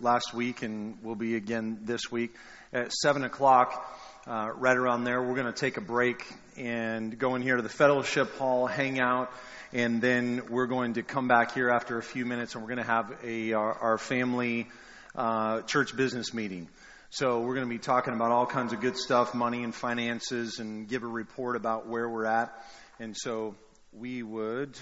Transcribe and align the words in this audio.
last 0.00 0.34
week 0.34 0.62
and 0.62 1.02
will 1.02 1.14
be 1.14 1.36
again 1.36 1.78
this 1.82 2.10
week. 2.10 2.34
At 2.72 2.92
7 2.92 3.24
o'clock, 3.24 3.98
uh, 4.26 4.50
right 4.56 4.76
around 4.76 5.04
there, 5.04 5.22
we're 5.22 5.34
going 5.34 5.52
to 5.52 5.58
take 5.58 5.76
a 5.76 5.80
break 5.80 6.24
and 6.56 7.18
go 7.18 7.34
in 7.34 7.42
here 7.42 7.56
to 7.56 7.62
the 7.62 7.68
fellowship 7.68 8.36
hall, 8.36 8.66
hang 8.66 8.98
out, 8.98 9.32
and 9.72 10.00
then 10.00 10.42
we're 10.50 10.66
going 10.66 10.94
to 10.94 11.02
come 11.02 11.28
back 11.28 11.54
here 11.54 11.70
after 11.70 11.98
a 11.98 12.02
few 12.02 12.24
minutes 12.24 12.54
and 12.54 12.62
we're 12.62 12.74
going 12.74 12.84
to 12.84 12.92
have 12.92 13.12
a, 13.24 13.52
our, 13.52 13.72
our 13.72 13.98
family 13.98 14.66
uh, 15.14 15.62
church 15.62 15.96
business 15.96 16.34
meeting. 16.34 16.68
So 17.10 17.40
we're 17.40 17.54
going 17.54 17.66
to 17.66 17.72
be 17.72 17.78
talking 17.78 18.14
about 18.14 18.30
all 18.30 18.46
kinds 18.46 18.72
of 18.72 18.80
good 18.80 18.96
stuff, 18.96 19.34
money 19.34 19.62
and 19.62 19.74
finances, 19.74 20.58
and 20.58 20.88
give 20.88 21.02
a 21.02 21.08
report 21.08 21.56
about 21.56 21.86
where 21.86 22.08
we're 22.08 22.26
at. 22.26 22.52
And 22.98 23.16
so 23.16 23.54
we 23.92 24.22
would, 24.22 24.76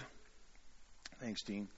thanks, 1.21 1.43
Dean, 1.43 1.69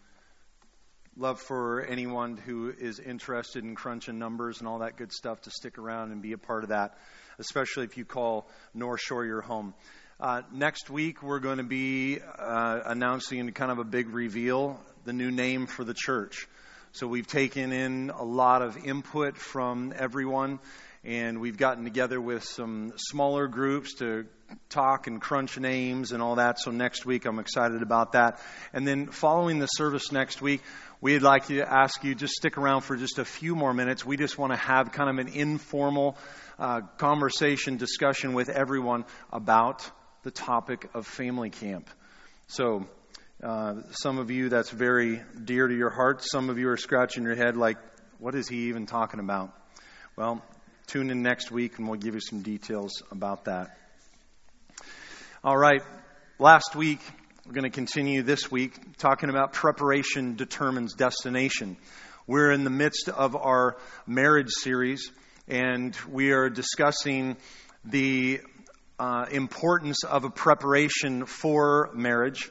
love 1.19 1.41
for 1.41 1.83
anyone 1.83 2.37
who 2.37 2.71
is 2.79 2.99
interested 2.99 3.65
in 3.65 3.75
crunching 3.75 4.19
numbers 4.19 4.59
and 4.59 4.69
all 4.69 4.81
that 4.81 4.97
good 4.97 5.11
stuff 5.11 5.41
to 5.41 5.51
stick 5.51 5.79
around 5.79 6.13
and 6.13 6.21
be 6.21 6.33
a 6.33 6.39
part 6.39 6.63
of 6.63 6.69
that, 6.69 6.99
especially 7.39 7.85
if 7.85 7.97
you 7.97 8.05
call 8.05 8.47
North 8.75 9.01
Shore 9.01 9.25
your 9.25 9.41
home. 9.41 9.73
Uh, 10.21 10.43
next 10.53 10.91
week, 10.91 11.23
we're 11.23 11.39
going 11.39 11.57
to 11.57 11.65
be 11.65 12.19
uh, 12.21 12.81
announcing 12.85 13.51
kind 13.53 13.73
of 13.73 13.79
a 13.79 13.85
big 13.85 14.11
reveal, 14.11 14.79
the 15.05 15.13
new 15.15 15.31
name 15.31 15.67
for 15.67 15.85
the 15.85 15.95
church. 15.95 16.49
So 16.97 17.07
we've 17.07 17.27
taken 17.27 17.75
in 17.75 18.09
a 18.09 18.25
lot 18.25 18.63
of 18.63 18.87
input 18.87 19.37
from 19.37 19.93
everyone, 19.95 20.61
and 21.05 21.43
we've 21.43 21.59
gotten 21.59 21.85
together 21.85 22.19
with 22.19 22.43
some 22.43 22.95
smaller 22.97 23.49
groups 23.49 23.97
to 23.97 24.25
talk 24.71 25.07
and 25.07 25.21
crunch 25.21 25.59
names 25.59 26.13
and 26.13 26.23
all 26.23 26.37
that. 26.37 26.59
So 26.59 26.71
next 26.71 27.05
week, 27.05 27.27
I'm 27.27 27.39
excited 27.39 27.83
about 27.83 28.13
that. 28.13 28.41
And 28.73 28.89
then 28.89 29.09
following 29.09 29.59
the 29.59 29.67
service 29.67 30.11
next 30.11 30.41
week, 30.41 30.63
we'd 31.03 31.21
like 31.21 31.49
to 31.49 31.61
ask 31.61 32.03
you 32.03 32.15
just 32.15 32.33
stick 32.33 32.57
around 32.57 32.81
for 32.81 32.97
just 32.97 33.19
a 33.19 33.27
few 33.27 33.55
more 33.55 33.75
minutes. 33.75 34.07
We 34.07 34.17
just 34.17 34.39
want 34.39 34.55
to 34.55 34.59
have 34.59 34.93
kind 34.93 35.11
of 35.11 35.27
an 35.27 35.31
informal 35.35 36.17
uh, 36.59 36.81
conversation, 36.97 37.77
discussion 37.77 38.33
with 38.33 38.49
everyone 38.49 39.05
about 39.31 39.87
the 40.23 40.31
topic 40.31 40.89
of 40.95 41.07
family 41.07 41.51
camp. 41.51 41.91
So 42.47 42.87
uh, 43.43 43.83
some 43.91 44.19
of 44.19 44.31
you, 44.31 44.49
that's 44.49 44.71
very 44.71 45.23
dear 45.45 45.69
to 45.69 45.75
your 45.77 45.91
heart. 45.91 46.23
Some 46.25 46.49
of 46.49 46.59
you 46.59 46.71
are 46.71 46.79
scratching 46.79 47.23
your 47.25 47.35
head 47.35 47.55
like, 47.57 47.77
what 48.19 48.35
is 48.35 48.49
he 48.49 48.69
even 48.69 48.87
talking 48.87 49.21
about? 49.21 49.53
Well, 50.17 50.43
tune 50.87 51.11
in 51.11 51.23
next 51.23 51.51
week 51.51 51.79
and 51.79 51.87
we'll 51.87 52.01
give 52.01 52.15
you 52.15 52.21
some 52.21 52.41
details 52.41 53.03
about 53.11 53.45
that. 53.45 53.77
All 55.45 55.57
right. 55.57 55.83
Last 56.39 56.75
week, 56.75 57.01
we're 57.45 57.53
going 57.53 57.65
to 57.65 57.71
continue 57.71 58.23
this 58.23 58.51
week 58.51 58.97
talking 58.97 59.29
about 59.29 59.53
preparation 59.53 60.37
determines 60.37 60.95
destination. 60.95 61.77
We're 62.27 62.53
in 62.53 62.65
the 62.65 62.71
midst 62.71 63.11
of 63.11 63.37
our 63.37 63.77
marriage 64.07 64.51
series 64.51 65.11
and 65.47 65.95
we 66.11 66.33
are 66.33 66.49
discussing 66.49 67.37
the 67.85 68.41
uh, 68.99 69.27
importance 69.31 70.05
of 70.05 70.25
a 70.25 70.31
preparation 70.31 71.27
for 71.27 71.91
marriage. 71.93 72.51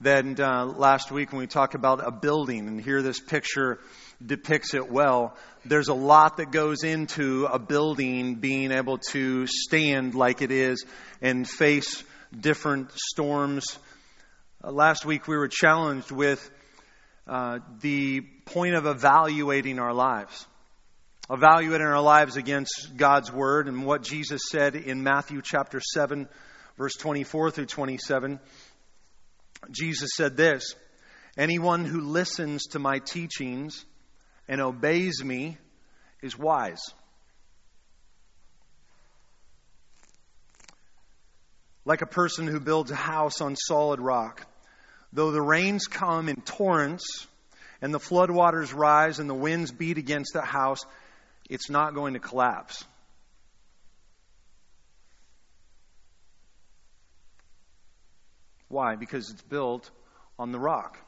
Then 0.00 0.36
uh, 0.38 0.64
last 0.64 1.10
week 1.10 1.32
when 1.32 1.40
we 1.40 1.48
talked 1.48 1.74
about 1.74 2.06
a 2.06 2.12
building, 2.12 2.68
and 2.68 2.80
here 2.80 3.02
this 3.02 3.18
picture 3.18 3.80
depicts 4.24 4.72
it 4.74 4.88
well, 4.88 5.36
there's 5.64 5.88
a 5.88 5.94
lot 5.94 6.36
that 6.36 6.52
goes 6.52 6.84
into 6.84 7.46
a 7.46 7.58
building 7.58 8.36
being 8.36 8.70
able 8.70 8.98
to 9.10 9.48
stand 9.48 10.14
like 10.14 10.40
it 10.40 10.52
is 10.52 10.84
and 11.20 11.48
face 11.48 12.04
different 12.38 12.92
storms. 12.92 13.76
Uh, 14.62 14.70
last 14.70 15.04
week 15.04 15.26
we 15.26 15.36
were 15.36 15.48
challenged 15.48 16.12
with 16.12 16.48
uh, 17.26 17.58
the 17.80 18.20
point 18.44 18.76
of 18.76 18.86
evaluating 18.86 19.80
our 19.80 19.92
lives. 19.92 20.46
Evaluating 21.28 21.86
our 21.88 22.00
lives 22.00 22.36
against 22.36 22.92
God's 22.96 23.32
Word 23.32 23.66
and 23.66 23.84
what 23.84 24.02
Jesus 24.02 24.42
said 24.48 24.76
in 24.76 25.02
Matthew 25.02 25.42
chapter 25.42 25.80
7, 25.80 26.28
verse 26.76 26.94
24 26.94 27.50
through 27.50 27.66
27. 27.66 28.38
Jesus 29.70 30.10
said 30.14 30.36
this 30.36 30.74
Anyone 31.36 31.84
who 31.84 32.00
listens 32.00 32.66
to 32.68 32.78
my 32.78 32.98
teachings 32.98 33.84
and 34.48 34.60
obeys 34.60 35.22
me 35.22 35.58
is 36.22 36.38
wise. 36.38 36.80
Like 41.84 42.02
a 42.02 42.06
person 42.06 42.46
who 42.46 42.60
builds 42.60 42.90
a 42.90 42.96
house 42.96 43.40
on 43.40 43.56
solid 43.56 44.00
rock. 44.00 44.46
Though 45.12 45.30
the 45.30 45.40
rains 45.40 45.86
come 45.86 46.28
in 46.28 46.36
torrents 46.42 47.26
and 47.80 47.94
the 47.94 48.00
floodwaters 48.00 48.74
rise 48.74 49.20
and 49.20 49.30
the 49.30 49.34
winds 49.34 49.72
beat 49.72 49.96
against 49.96 50.34
that 50.34 50.44
house, 50.44 50.80
it's 51.48 51.70
not 51.70 51.94
going 51.94 52.12
to 52.12 52.20
collapse 52.20 52.84
Why? 58.68 58.96
Because 58.96 59.30
it's 59.30 59.42
built 59.42 59.90
on 60.38 60.52
the 60.52 60.58
rock. 60.58 60.98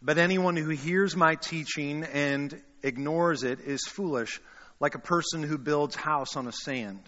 But 0.00 0.18
anyone 0.18 0.56
who 0.56 0.70
hears 0.70 1.14
my 1.14 1.36
teaching 1.36 2.04
and 2.04 2.60
ignores 2.82 3.44
it 3.44 3.60
is 3.60 3.82
foolish, 3.86 4.40
like 4.80 4.94
a 4.94 5.00
person 5.00 5.42
who 5.42 5.58
builds 5.58 5.94
house 5.94 6.36
on 6.36 6.48
a 6.48 6.52
sand. 6.52 7.02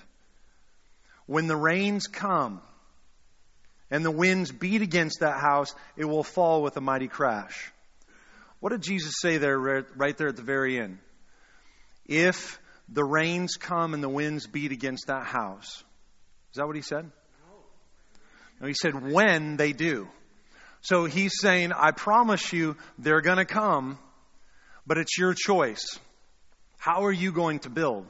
When 1.27 1.47
the 1.47 1.57
rains 1.57 2.07
come 2.07 2.61
and 3.91 4.05
the 4.05 4.11
winds 4.11 4.53
beat 4.53 4.83
against 4.83 5.21
that 5.21 5.41
house, 5.41 5.75
it 5.97 6.05
will 6.05 6.23
fall 6.23 6.63
with 6.63 6.77
a 6.77 6.81
mighty 6.81 7.09
crash. 7.09 7.73
What 8.61 8.71
did 8.71 8.83
Jesus 8.83 9.15
say 9.21 9.39
there, 9.39 9.59
right 9.59 10.17
there 10.17 10.29
at 10.29 10.37
the 10.37 10.43
very 10.43 10.79
end? 10.79 10.99
If 12.07 12.59
the 12.89 13.05
rains 13.05 13.57
come 13.57 13.95
and 13.95 14.03
the 14.03 14.09
winds 14.09 14.47
beat 14.47 14.73
against 14.73 15.07
that 15.07 15.25
house. 15.25 15.83
Is 16.51 16.57
that 16.57 16.67
what 16.67 16.77
he 16.77 16.83
said? 16.83 17.11
He 18.63 18.75
said, 18.75 19.11
when 19.11 19.57
they 19.57 19.73
do. 19.73 20.09
So 20.81 21.07
he's 21.07 21.33
saying, 21.41 21.73
I 21.73 21.93
promise 21.93 22.53
you 22.53 22.77
they're 22.99 23.21
going 23.21 23.39
to 23.39 23.45
come, 23.45 23.99
but 24.87 24.99
it's 24.99 25.17
your 25.17 25.35
choice. 25.35 25.99
How 26.79 27.05
are 27.05 27.13
you 27.13 27.33
going 27.33 27.61
to 27.61 27.71
build? 27.71 28.07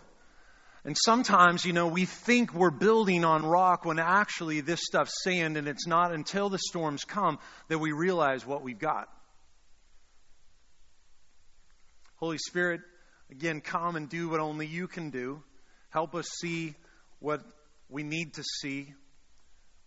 And 0.85 0.97
sometimes, 1.03 1.65
you 1.65 1.73
know, 1.73 1.87
we 1.87 2.05
think 2.05 2.53
we're 2.53 2.71
building 2.71 3.25
on 3.25 3.47
rock 3.47 3.85
when 3.85 3.99
actually 3.99 4.61
this 4.61 4.81
stuff's 4.83 5.23
sand, 5.23 5.57
and 5.57 5.67
it's 5.67 5.87
not 5.87 6.13
until 6.13 6.51
the 6.51 6.59
storms 6.59 7.05
come 7.05 7.39
that 7.69 7.79
we 7.79 7.93
realize 7.93 8.45
what 8.45 8.63
we've 8.63 8.79
got. 8.79 9.09
Holy 12.17 12.39
Spirit, 12.39 12.81
again, 13.31 13.61
come 13.61 13.97
and 13.97 14.09
do 14.09 14.29
what 14.29 14.41
only 14.41 14.67
you 14.67 14.89
can 14.89 15.11
do. 15.11 15.43
Help 15.91 16.15
us 16.15 16.27
see 16.41 16.75
what 17.19 17.41
we 17.89 18.03
need 18.03 18.35
to 18.35 18.43
see 18.43 18.93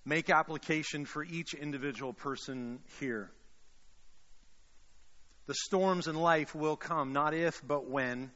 make 0.08 0.30
application 0.30 1.04
for 1.04 1.22
each 1.22 1.54
individual 1.54 2.14
person 2.14 2.80
here. 3.02 3.30
The 5.48 5.54
storms 5.54 6.08
in 6.08 6.16
life 6.16 6.56
will 6.56 6.78
come, 6.78 7.12
not 7.12 7.34
if, 7.34 7.62
but 7.66 7.90
when. 7.90 8.32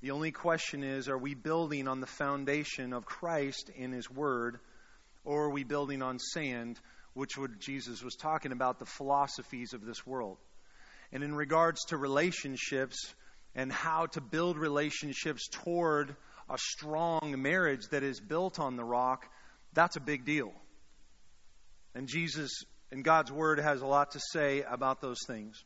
The 0.00 0.10
only 0.10 0.32
question 0.32 0.82
is 0.82 1.08
are 1.08 1.18
we 1.18 1.34
building 1.34 1.86
on 1.86 2.00
the 2.00 2.08
foundation 2.08 2.92
of 2.92 3.06
Christ 3.06 3.70
in 3.76 3.92
His 3.92 4.10
Word, 4.10 4.58
or 5.24 5.44
are 5.44 5.50
we 5.50 5.62
building 5.62 6.02
on 6.02 6.18
sand, 6.18 6.80
which 7.14 7.38
what 7.38 7.60
Jesus 7.60 8.02
was 8.02 8.16
talking 8.16 8.50
about, 8.50 8.80
the 8.80 8.84
philosophies 8.84 9.74
of 9.74 9.84
this 9.84 10.04
world? 10.04 10.38
And 11.12 11.22
in 11.22 11.36
regards 11.36 11.84
to 11.86 11.96
relationships 11.96 13.14
and 13.54 13.70
how 13.70 14.06
to 14.06 14.20
build 14.20 14.56
relationships 14.56 15.46
toward 15.52 16.16
a 16.50 16.58
strong 16.58 17.36
marriage 17.38 17.86
that 17.90 18.02
is 18.02 18.18
built 18.18 18.58
on 18.58 18.74
the 18.74 18.84
rock, 18.84 19.24
that's 19.72 19.94
a 19.94 20.00
big 20.00 20.24
deal. 20.24 20.52
And 21.94 22.08
Jesus 22.08 22.50
and 22.90 23.04
God's 23.04 23.30
Word 23.30 23.58
has 23.58 23.82
a 23.82 23.86
lot 23.86 24.12
to 24.12 24.20
say 24.32 24.62
about 24.62 25.00
those 25.00 25.18
things. 25.26 25.62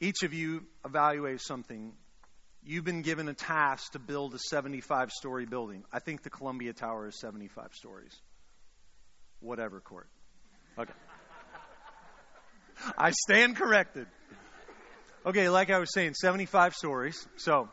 Each 0.00 0.22
of 0.22 0.32
you 0.32 0.64
evaluate 0.84 1.40
something. 1.40 1.92
You've 2.64 2.84
been 2.84 3.02
given 3.02 3.28
a 3.28 3.34
task 3.34 3.92
to 3.92 3.98
build 3.98 4.34
a 4.34 4.38
75 4.38 5.10
story 5.10 5.46
building. 5.46 5.84
I 5.92 5.98
think 5.98 6.22
the 6.22 6.30
Columbia 6.30 6.72
Tower 6.72 7.08
is 7.08 7.18
75 7.18 7.72
stories. 7.72 8.12
Whatever, 9.40 9.80
court. 9.80 10.08
Okay. 10.78 10.92
I 12.96 13.10
stand 13.10 13.56
corrected. 13.56 14.06
Okay, 15.26 15.48
like 15.48 15.70
I 15.70 15.78
was 15.78 15.92
saying, 15.92 16.14
75 16.14 16.74
stories. 16.74 17.26
So, 17.36 17.68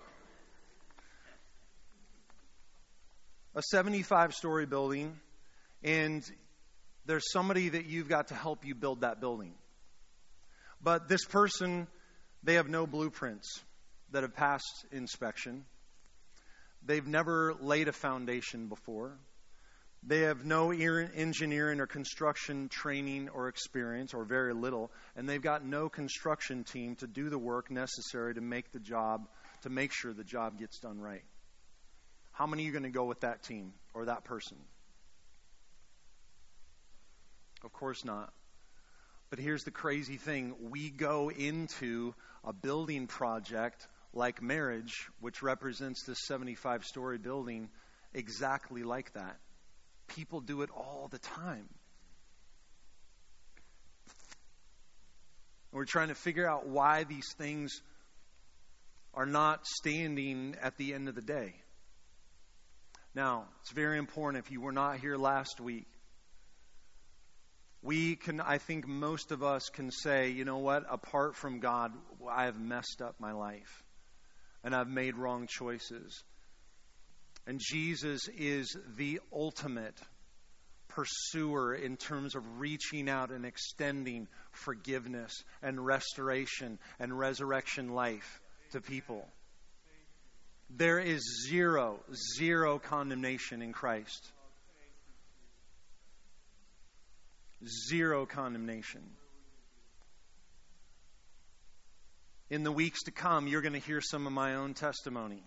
a 3.55 3.61
75 3.61 4.33
story 4.33 4.65
building 4.65 5.19
and 5.83 6.23
there's 7.05 7.31
somebody 7.31 7.69
that 7.69 7.85
you've 7.85 8.09
got 8.09 8.29
to 8.29 8.35
help 8.35 8.65
you 8.65 8.75
build 8.75 9.01
that 9.01 9.19
building. 9.19 9.53
But 10.81 11.07
this 11.07 11.25
person, 11.25 11.87
they 12.43 12.55
have 12.55 12.67
no 12.67 12.85
blueprints 12.87 13.47
that 14.11 14.23
have 14.23 14.35
passed 14.35 14.85
inspection. 14.91 15.65
They've 16.85 17.05
never 17.05 17.53
laid 17.59 17.87
a 17.87 17.91
foundation 17.91 18.67
before. 18.67 19.17
They 20.07 20.21
have 20.21 20.45
no 20.45 20.71
engineering 20.71 21.79
or 21.79 21.87
construction 21.87 22.69
training 22.69 23.29
or 23.29 23.47
experience, 23.47 24.13
or 24.13 24.23
very 24.23 24.53
little, 24.53 24.91
and 25.15 25.27
they've 25.27 25.41
got 25.41 25.65
no 25.65 25.89
construction 25.89 26.63
team 26.63 26.95
to 26.97 27.07
do 27.07 27.29
the 27.29 27.39
work 27.39 27.71
necessary 27.71 28.35
to 28.35 28.41
make 28.41 28.71
the 28.71 28.79
job, 28.79 29.27
to 29.63 29.69
make 29.69 29.91
sure 29.91 30.13
the 30.13 30.23
job 30.23 30.59
gets 30.59 30.79
done 30.79 30.99
right. 30.99 31.23
How 32.33 32.45
many 32.45 32.63
are 32.63 32.65
you 32.67 32.71
going 32.71 32.83
to 32.83 32.89
go 32.89 33.05
with 33.05 33.21
that 33.21 33.41
team 33.41 33.73
or 33.95 34.05
that 34.05 34.25
person? 34.25 34.57
Of 37.65 37.73
course 37.73 38.05
not. 38.05 38.31
But 39.31 39.39
here's 39.39 39.63
the 39.63 39.71
crazy 39.71 40.17
thing 40.17 40.55
we 40.69 40.91
go 40.91 41.31
into 41.31 42.13
a 42.43 42.53
building 42.53 43.07
project 43.07 43.87
like 44.13 44.39
marriage, 44.41 44.93
which 45.19 45.41
represents 45.41 46.03
this 46.03 46.19
75 46.27 46.85
story 46.85 47.17
building, 47.17 47.69
exactly 48.13 48.83
like 48.83 49.11
that. 49.13 49.37
People 50.07 50.41
do 50.41 50.61
it 50.61 50.69
all 50.69 51.09
the 51.09 51.17
time. 51.17 51.67
We're 55.71 55.85
trying 55.85 56.09
to 56.09 56.15
figure 56.15 56.47
out 56.47 56.67
why 56.67 57.03
these 57.03 57.33
things 57.37 57.81
are 59.15 59.25
not 59.25 59.65
standing 59.65 60.55
at 60.61 60.77
the 60.77 60.93
end 60.93 61.09
of 61.09 61.15
the 61.15 61.21
day. 61.21 61.55
Now, 63.15 63.45
it's 63.61 63.71
very 63.71 63.97
important 63.97 64.45
if 64.45 64.51
you 64.51 64.61
were 64.61 64.71
not 64.71 64.99
here 64.99 65.17
last 65.17 65.59
week. 65.59 65.87
We 67.85 68.15
can, 68.15 68.41
I 68.41 68.57
think 68.57 68.87
most 68.87 69.31
of 69.31 69.43
us 69.43 69.69
can 69.69 69.91
say, 69.91 70.31
you 70.31 70.43
know 70.43 70.57
what, 70.57 70.85
apart 70.89 71.35
from 71.35 71.59
God, 71.59 71.93
I 72.27 72.45
have 72.45 72.59
messed 72.59 72.99
up 72.99 73.19
my 73.19 73.31
life 73.31 73.83
and 74.63 74.75
I've 74.75 74.87
made 74.87 75.15
wrong 75.15 75.45
choices. 75.47 76.23
And 77.45 77.61
Jesus 77.63 78.27
is 78.35 78.75
the 78.97 79.21
ultimate 79.31 79.99
pursuer 80.87 81.75
in 81.75 81.95
terms 81.95 82.33
of 82.33 82.59
reaching 82.59 83.07
out 83.07 83.29
and 83.29 83.45
extending 83.45 84.27
forgiveness 84.51 85.43
and 85.61 85.85
restoration 85.85 86.79
and 86.99 87.15
resurrection 87.15 87.89
life 87.89 88.41
to 88.71 88.81
people. 88.81 89.27
There 90.71 90.97
is 90.97 91.21
zero, 91.47 91.99
zero 92.39 92.79
condemnation 92.79 93.61
in 93.61 93.73
Christ. 93.73 94.31
Zero 97.67 98.25
condemnation. 98.25 99.01
In 102.49 102.63
the 102.63 102.71
weeks 102.71 103.03
to 103.03 103.11
come, 103.11 103.47
you're 103.47 103.61
going 103.61 103.73
to 103.73 103.79
hear 103.79 104.01
some 104.01 104.27
of 104.27 104.33
my 104.33 104.55
own 104.55 104.73
testimony. 104.75 105.43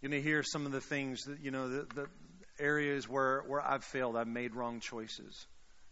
You're 0.00 0.10
going 0.10 0.22
to 0.22 0.28
hear 0.28 0.42
some 0.42 0.66
of 0.66 0.72
the 0.72 0.80
things 0.80 1.24
that, 1.24 1.40
you 1.40 1.50
know, 1.50 1.68
the, 1.68 1.86
the 1.94 2.06
areas 2.58 3.08
where, 3.08 3.42
where 3.46 3.60
I've 3.60 3.84
failed, 3.84 4.16
I've 4.16 4.26
made 4.26 4.54
wrong 4.54 4.80
choices 4.80 5.46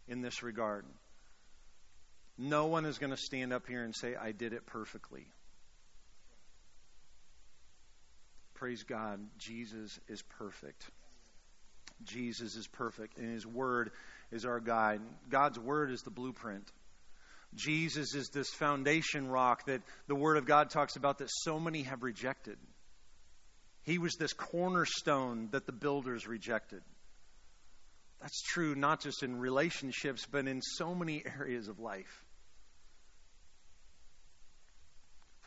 in 0.08 0.20
this 0.20 0.42
regard. 0.42 0.84
No 2.38 2.66
one 2.66 2.84
is 2.84 2.98
going 2.98 3.10
to 3.10 3.16
stand 3.16 3.52
up 3.52 3.66
here 3.66 3.82
and 3.82 3.94
say, 3.94 4.14
I 4.14 4.32
did 4.32 4.52
it 4.52 4.66
perfectly. 4.66 5.26
Praise 8.54 8.82
God, 8.82 9.20
Jesus 9.38 9.98
is 10.08 10.22
perfect. 10.38 10.84
Jesus 12.04 12.56
is 12.56 12.66
perfect, 12.66 13.18
and 13.18 13.32
His 13.32 13.46
Word 13.46 13.90
is 14.30 14.44
our 14.44 14.60
guide. 14.60 15.00
God's 15.30 15.58
Word 15.58 15.90
is 15.90 16.02
the 16.02 16.10
blueprint. 16.10 16.70
Jesus 17.54 18.14
is 18.14 18.28
this 18.28 18.50
foundation 18.50 19.28
rock 19.28 19.66
that 19.66 19.82
the 20.08 20.14
Word 20.14 20.36
of 20.36 20.46
God 20.46 20.70
talks 20.70 20.96
about 20.96 21.18
that 21.18 21.30
so 21.30 21.58
many 21.58 21.82
have 21.82 22.02
rejected. 22.02 22.58
He 23.82 23.98
was 23.98 24.14
this 24.18 24.32
cornerstone 24.32 25.48
that 25.52 25.64
the 25.64 25.72
builders 25.72 26.26
rejected. 26.26 26.82
That's 28.20 28.42
true 28.42 28.74
not 28.74 29.00
just 29.00 29.22
in 29.22 29.38
relationships, 29.38 30.26
but 30.30 30.48
in 30.48 30.60
so 30.60 30.94
many 30.94 31.22
areas 31.38 31.68
of 31.68 31.78
life. 31.78 32.24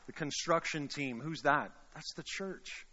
The 0.07 0.13
construction 0.13 0.87
team, 0.87 1.19
who's 1.19 1.41
that? 1.41 1.71
That's 1.93 2.13
the 2.15 2.23
church. 2.25 2.87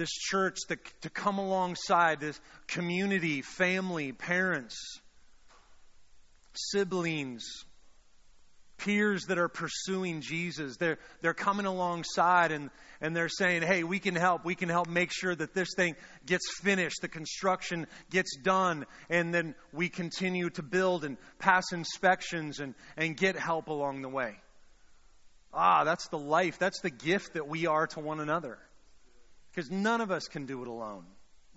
This 0.00 0.12
church 0.12 0.56
that, 0.70 0.78
to 1.02 1.10
come 1.10 1.36
alongside 1.36 2.20
this 2.20 2.40
community, 2.68 3.42
family, 3.42 4.12
parents, 4.12 4.98
siblings, 6.54 7.44
peers 8.78 9.26
that 9.26 9.36
are 9.36 9.48
pursuing 9.48 10.22
Jesus. 10.22 10.78
They're, 10.78 10.96
they're 11.20 11.34
coming 11.34 11.66
alongside 11.66 12.50
and, 12.50 12.70
and 13.02 13.14
they're 13.14 13.28
saying, 13.28 13.60
hey, 13.60 13.84
we 13.84 13.98
can 13.98 14.14
help. 14.14 14.42
We 14.42 14.54
can 14.54 14.70
help 14.70 14.88
make 14.88 15.12
sure 15.12 15.34
that 15.34 15.52
this 15.52 15.68
thing 15.76 15.96
gets 16.24 16.50
finished, 16.62 17.02
the 17.02 17.08
construction 17.08 17.86
gets 18.10 18.38
done, 18.38 18.86
and 19.10 19.34
then 19.34 19.54
we 19.70 19.90
continue 19.90 20.48
to 20.48 20.62
build 20.62 21.04
and 21.04 21.18
pass 21.38 21.72
inspections 21.72 22.58
and, 22.58 22.74
and 22.96 23.18
get 23.18 23.36
help 23.36 23.68
along 23.68 24.00
the 24.00 24.08
way. 24.08 24.36
Ah, 25.52 25.84
that's 25.84 26.08
the 26.08 26.18
life, 26.18 26.58
that's 26.58 26.80
the 26.80 26.88
gift 26.88 27.34
that 27.34 27.46
we 27.46 27.66
are 27.66 27.86
to 27.88 28.00
one 28.00 28.20
another. 28.20 28.56
Because 29.50 29.70
none 29.70 30.00
of 30.00 30.10
us 30.10 30.24
can 30.24 30.46
do 30.46 30.62
it 30.62 30.68
alone. 30.68 31.04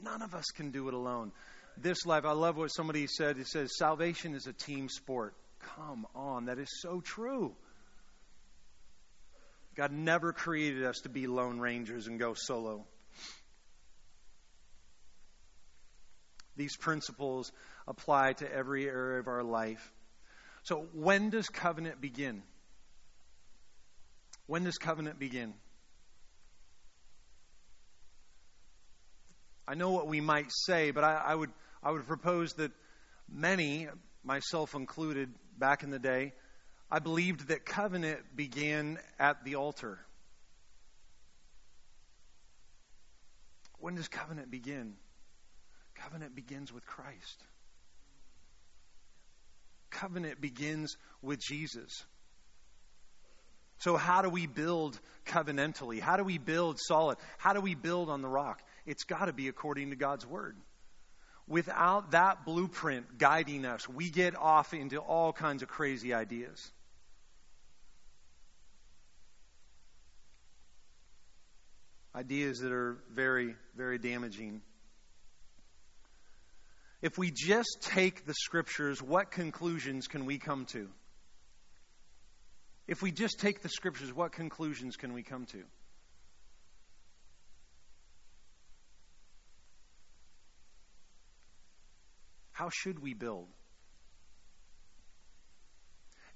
None 0.02 0.22
of 0.22 0.34
us 0.34 0.46
can 0.56 0.72
do 0.72 0.88
it 0.88 0.94
alone. 0.94 1.32
This 1.78 2.06
life, 2.06 2.26
I 2.26 2.32
love 2.32 2.58
what 2.58 2.68
somebody 2.68 3.08
said. 3.08 3.38
He 3.38 3.44
says, 3.44 3.78
salvation 3.78 4.36
is 4.36 4.48
a 4.48 4.54
team 4.54 4.90
sport. 4.90 5.36
Come 5.76 6.06
on, 6.16 6.46
that 6.46 6.60
is 6.60 6.70
so 6.82 7.02
true. 7.02 7.56
God 9.76 9.92
never 9.92 10.34
created 10.34 10.84
us 10.84 11.00
to 11.04 11.10
be 11.10 11.26
lone 11.26 11.60
rangers 11.60 12.08
and 12.08 12.20
go 12.20 12.36
solo. 12.36 12.86
These 16.56 16.78
principles 16.78 17.52
apply 17.88 18.34
to 18.34 18.52
every 18.52 18.88
area 18.88 19.20
of 19.20 19.28
our 19.28 19.44
life. 19.44 19.92
So, 20.62 20.88
when 20.94 21.30
does 21.32 21.48
covenant 21.48 22.00
begin? 22.00 22.44
When 24.46 24.64
does 24.64 24.78
covenant 24.78 25.20
begin? 25.20 25.56
I 29.68 29.76
know 29.76 29.92
what 29.92 30.08
we 30.08 30.22
might 30.22 30.52
say, 30.52 30.92
but 30.92 31.04
I, 31.04 31.22
I 31.28 31.36
would 31.36 31.52
I 31.82 31.92
would 31.92 32.08
propose 32.08 32.54
that 32.54 32.72
many, 33.30 33.88
myself 34.24 34.74
included, 34.74 35.34
back 35.58 35.84
in 35.84 35.92
the 35.92 36.00
day, 36.00 36.34
I 36.90 37.00
believed 37.00 37.48
that 37.50 37.66
covenant 37.66 38.20
began 38.36 39.00
at 39.20 39.44
the 39.44 39.56
altar. 39.56 40.00
When 43.80 43.96
does 43.96 44.08
covenant 44.08 44.50
begin? 44.50 44.94
Covenant 45.96 46.36
begins 46.36 46.72
with 46.72 46.86
Christ. 46.86 47.44
Covenant 49.90 50.40
begins 50.40 50.96
with 51.22 51.40
Jesus. 51.40 52.06
So, 53.80 53.98
how 53.98 54.22
do 54.22 54.30
we 54.30 54.48
build 54.48 55.00
covenantally? 55.26 56.00
How 56.00 56.16
do 56.16 56.24
we 56.24 56.38
build 56.38 56.80
solid? 56.80 57.18
How 57.38 57.54
do 57.54 57.60
we 57.60 57.76
build 57.76 58.10
on 58.10 58.22
the 58.22 58.30
rock? 58.30 58.62
It's 58.86 59.04
got 59.04 59.26
to 59.26 59.34
be 59.34 59.48
according 59.48 59.92
to 59.92 59.96
God's 59.96 60.26
Word. 60.26 60.58
Without 61.48 62.12
that 62.12 62.46
blueprint 62.46 63.18
guiding 63.18 63.66
us, 63.66 63.88
we 63.88 64.10
get 64.10 64.36
off 64.36 64.74
into 64.74 64.98
all 64.98 65.34
kinds 65.34 65.62
of 65.62 65.68
crazy 65.68 66.14
ideas. 66.14 66.72
Ideas 72.16 72.60
that 72.60 72.72
are 72.72 72.98
very, 73.14 73.56
very 73.76 73.98
damaging. 73.98 74.62
If 77.02 77.18
we 77.18 77.32
just 77.32 77.80
take 77.82 78.26
the 78.26 78.34
scriptures, 78.34 79.02
what 79.02 79.32
conclusions 79.32 80.08
can 80.08 80.26
we 80.26 80.38
come 80.38 80.66
to? 80.68 80.88
If 82.88 83.02
we 83.02 83.12
just 83.12 83.40
take 83.40 83.62
the 83.62 83.70
scriptures, 83.70 84.14
what 84.14 84.32
conclusions 84.32 84.96
can 84.96 85.14
we 85.14 85.24
come 85.24 85.46
to? 85.48 85.64
How 92.64 92.70
should 92.72 93.00
we 93.00 93.14
build? 93.14 93.50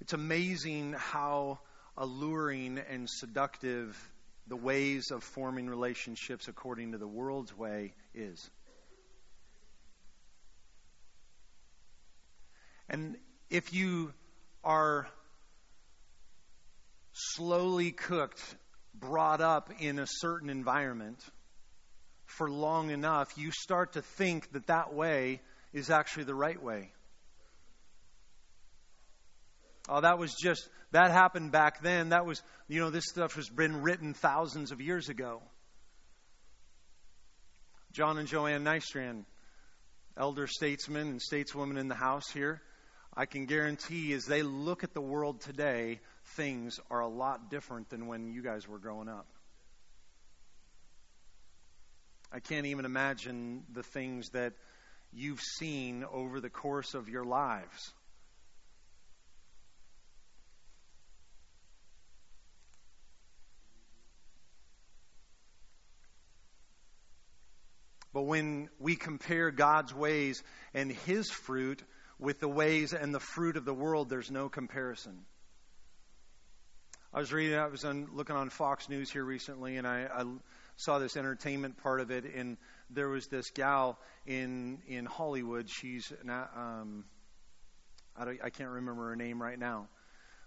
It's 0.02 0.12
amazing 0.12 0.92
how 0.92 1.58
alluring 1.96 2.78
and 2.90 3.08
seductive 3.08 3.96
the 4.46 4.54
ways 4.54 5.10
of 5.10 5.24
forming 5.24 5.70
relationships 5.70 6.46
according 6.46 6.92
to 6.92 6.98
the 6.98 7.08
world's 7.08 7.56
way 7.56 7.94
is. 8.14 8.50
And 12.90 13.16
if 13.48 13.72
you 13.72 14.12
are 14.62 15.08
slowly 17.12 17.90
cooked, 17.90 18.42
brought 18.94 19.40
up 19.40 19.70
in 19.80 19.98
a 19.98 20.06
certain 20.06 20.50
environment 20.50 21.24
for 22.26 22.50
long 22.50 22.90
enough, 22.90 23.38
you 23.38 23.50
start 23.50 23.94
to 23.94 24.02
think 24.02 24.52
that 24.52 24.66
that 24.66 24.92
way 24.92 25.40
is 25.72 25.90
actually 25.90 26.24
the 26.24 26.34
right 26.34 26.62
way. 26.62 26.92
Oh, 29.88 30.00
that 30.00 30.18
was 30.18 30.34
just, 30.34 30.68
that 30.92 31.10
happened 31.10 31.50
back 31.50 31.80
then. 31.82 32.10
That 32.10 32.26
was, 32.26 32.42
you 32.68 32.80
know, 32.80 32.90
this 32.90 33.06
stuff 33.06 33.34
has 33.36 33.48
been 33.48 33.82
written 33.82 34.12
thousands 34.12 34.70
of 34.70 34.80
years 34.80 35.08
ago. 35.08 35.42
John 37.92 38.18
and 38.18 38.28
Joanne 38.28 38.64
Nystrand, 38.64 39.24
elder 40.16 40.46
statesmen 40.46 41.08
and 41.08 41.20
stateswomen 41.20 41.78
in 41.78 41.88
the 41.88 41.94
house 41.94 42.28
here, 42.30 42.60
I 43.16 43.24
can 43.26 43.46
guarantee 43.46 44.12
as 44.12 44.26
they 44.26 44.42
look 44.42 44.84
at 44.84 44.92
the 44.92 45.00
world 45.00 45.40
today, 45.40 46.00
things 46.36 46.78
are 46.90 47.00
a 47.00 47.08
lot 47.08 47.50
different 47.50 47.88
than 47.88 48.06
when 48.06 48.30
you 48.30 48.42
guys 48.42 48.68
were 48.68 48.78
growing 48.78 49.08
up. 49.08 49.26
I 52.30 52.40
can't 52.40 52.66
even 52.66 52.84
imagine 52.84 53.64
the 53.72 53.82
things 53.82 54.28
that 54.30 54.52
you've 55.12 55.40
seen 55.40 56.04
over 56.12 56.40
the 56.40 56.50
course 56.50 56.94
of 56.94 57.08
your 57.08 57.24
lives. 57.24 57.92
But 68.12 68.22
when 68.22 68.68
we 68.80 68.96
compare 68.96 69.50
God's 69.50 69.94
ways 69.94 70.42
and 70.74 70.90
His 70.90 71.30
fruit 71.30 71.82
with 72.18 72.40
the 72.40 72.48
ways 72.48 72.92
and 72.92 73.14
the 73.14 73.20
fruit 73.20 73.56
of 73.56 73.64
the 73.64 73.74
world, 73.74 74.08
there's 74.08 74.30
no 74.30 74.48
comparison. 74.48 75.24
I 77.12 77.20
was 77.20 77.32
reading, 77.32 77.58
I 77.58 77.66
was 77.68 77.84
on, 77.84 78.08
looking 78.12 78.36
on 78.36 78.50
Fox 78.50 78.88
News 78.88 79.10
here 79.10 79.24
recently, 79.24 79.76
and 79.76 79.86
I, 79.86 80.08
I 80.12 80.24
saw 80.76 80.98
this 80.98 81.16
entertainment 81.16 81.78
part 81.78 82.00
of 82.00 82.10
it, 82.10 82.24
and 82.34 82.56
there 82.90 83.08
was 83.08 83.26
this 83.26 83.50
gal 83.50 83.98
in 84.26 84.78
in 84.86 85.04
Hollywood. 85.04 85.68
She's 85.68 86.12
not, 86.24 86.50
um, 86.56 87.04
I, 88.16 88.36
I 88.44 88.50
can't 88.50 88.70
remember 88.70 89.08
her 89.08 89.16
name 89.16 89.40
right 89.42 89.58
now, 89.58 89.88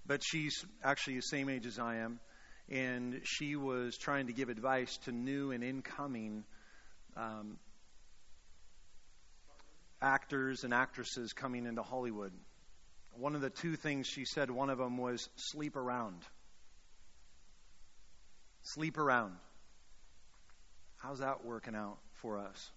but 0.05 0.21
she's 0.23 0.65
actually 0.83 1.15
the 1.15 1.21
same 1.21 1.49
age 1.49 1.65
as 1.65 1.79
I 1.79 1.97
am, 1.97 2.19
and 2.69 3.21
she 3.23 3.55
was 3.55 3.97
trying 3.97 4.27
to 4.27 4.33
give 4.33 4.49
advice 4.49 4.97
to 5.05 5.11
new 5.11 5.51
and 5.51 5.63
incoming 5.63 6.43
um, 7.15 7.57
actors 10.01 10.63
and 10.63 10.73
actresses 10.73 11.33
coming 11.33 11.65
into 11.65 11.83
Hollywood. 11.83 12.33
One 13.13 13.35
of 13.35 13.41
the 13.41 13.49
two 13.49 13.75
things 13.75 14.07
she 14.07 14.25
said, 14.25 14.49
one 14.49 14.69
of 14.69 14.77
them 14.77 14.97
was 14.97 15.27
sleep 15.35 15.75
around. 15.75 16.23
Sleep 18.63 18.97
around. 18.97 19.33
How's 20.97 21.19
that 21.19 21.43
working 21.43 21.75
out 21.75 21.97
for 22.21 22.39
us? 22.39 22.71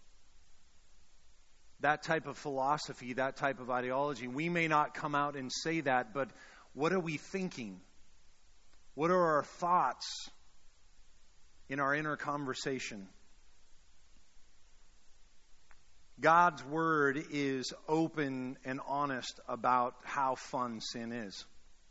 That 1.81 2.03
type 2.03 2.27
of 2.27 2.39
philosophy, 2.39 3.15
that 3.15 3.37
type 3.37 3.61
of 3.61 3.71
ideology, 3.71 4.27
we 4.27 4.49
may 4.49 4.69
not 4.69 4.95
come 4.95 5.15
out 5.15 5.37
and 5.37 5.51
say 5.53 5.81
that, 5.83 6.15
but 6.15 6.31
what 6.73 6.93
are 6.93 7.01
we 7.01 7.19
thinking? 7.19 7.81
What 8.95 9.11
are 9.11 9.37
our 9.37 9.45
thoughts 9.45 10.31
in 11.69 11.81
our 11.81 11.95
inner 11.95 12.17
conversation? 12.17 13.09
God's 16.21 16.65
word 16.65 17.23
is 17.33 17.73
open 17.89 18.57
and 18.65 18.81
honest 18.87 19.41
about 19.49 19.97
how 20.05 20.37
fun 20.37 20.81
sin 20.81 21.13
is. 21.13 21.45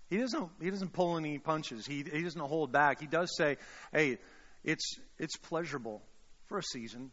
He 0.10 0.18
doesn't, 0.18 0.50
he 0.62 0.70
doesn't 0.70 0.94
pull 0.94 1.18
any 1.18 1.40
punches. 1.40 1.86
He, 1.86 2.04
he 2.04 2.22
doesn't 2.22 2.40
hold 2.40 2.72
back. 2.72 3.02
He 3.02 3.08
does 3.08 3.36
say, 3.36 3.58
hey, 3.92 4.20
it's, 4.64 4.98
it's 5.20 5.36
pleasurable 5.36 6.02
for 6.46 6.60
a 6.60 6.64
season. 6.64 7.12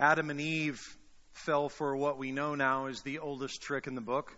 Adam 0.00 0.30
and 0.30 0.40
Eve 0.40 0.80
fell 1.32 1.68
for 1.68 1.94
what 1.94 2.16
we 2.16 2.32
know 2.32 2.54
now 2.54 2.86
is 2.86 3.02
the 3.02 3.18
oldest 3.18 3.60
trick 3.60 3.86
in 3.86 3.94
the 3.94 4.00
book. 4.00 4.34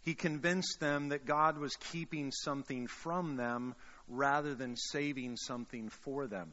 He 0.00 0.14
convinced 0.14 0.80
them 0.80 1.10
that 1.10 1.26
God 1.26 1.58
was 1.58 1.76
keeping 1.92 2.32
something 2.32 2.86
from 2.86 3.36
them 3.36 3.74
rather 4.08 4.54
than 4.54 4.74
saving 4.74 5.36
something 5.36 5.90
for 5.90 6.26
them. 6.26 6.50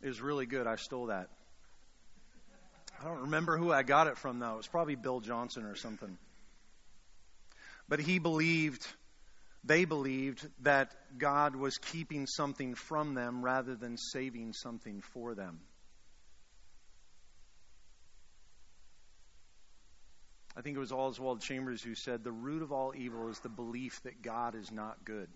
It 0.00 0.06
was 0.06 0.20
really 0.20 0.46
good. 0.46 0.68
I 0.68 0.76
stole 0.76 1.06
that. 1.06 1.30
I 3.00 3.04
don't 3.06 3.22
remember 3.22 3.56
who 3.56 3.72
I 3.72 3.82
got 3.82 4.06
it 4.06 4.16
from, 4.18 4.38
though. 4.38 4.54
It 4.54 4.58
was 4.58 4.68
probably 4.68 4.94
Bill 4.94 5.18
Johnson 5.18 5.64
or 5.64 5.74
something. 5.74 6.16
But 7.88 7.98
he 7.98 8.20
believed, 8.20 8.86
they 9.64 9.84
believed, 9.84 10.46
that 10.62 10.94
God 11.18 11.56
was 11.56 11.78
keeping 11.78 12.26
something 12.26 12.74
from 12.74 13.14
them 13.14 13.44
rather 13.44 13.74
than 13.74 13.96
saving 13.96 14.52
something 14.52 15.02
for 15.12 15.34
them. 15.34 15.60
I 20.58 20.60
think 20.60 20.76
it 20.76 20.80
was 20.80 20.90
Oswald 20.90 21.40
Chambers 21.40 21.82
who 21.82 21.94
said, 21.94 22.24
The 22.24 22.32
root 22.32 22.62
of 22.62 22.72
all 22.72 22.92
evil 22.96 23.28
is 23.28 23.38
the 23.38 23.48
belief 23.48 24.02
that 24.02 24.22
God 24.22 24.56
is 24.56 24.72
not 24.72 25.04
good. 25.04 25.28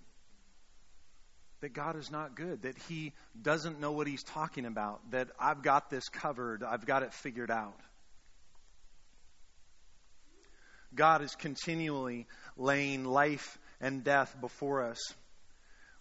That 1.61 1.73
God 1.73 1.95
is 1.95 2.11
not 2.11 2.35
good, 2.35 2.62
that 2.62 2.76
He 2.88 3.12
doesn't 3.41 3.79
know 3.79 3.93
what 3.93 4.09
He's 4.09 4.25
talking 4.25 4.67
about, 4.67 5.12
that 5.12 5.29
I've 5.38 5.62
got 5.62 5.91
this 5.91 6.09
covered, 6.09 6.64
I've 6.64 6.87
got 6.87 7.05
it 7.05 7.14
figured 7.14 7.52
out. 7.52 7.79
God 10.93 11.23
is 11.23 11.37
continually 11.37 12.26
laying 12.57 13.05
life 13.05 13.59
and 13.83 14.05
death 14.05 14.35
before 14.41 14.83
us. 14.83 14.99